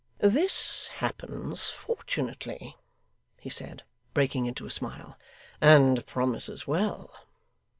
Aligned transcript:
'This 0.17 0.87
happens 0.95 1.69
fortunately,' 1.69 2.75
he 3.39 3.51
said, 3.51 3.83
breaking 4.15 4.47
into 4.47 4.65
a 4.65 4.71
smile, 4.71 5.15
'and 5.61 6.03
promises 6.07 6.65
well. 6.65 7.27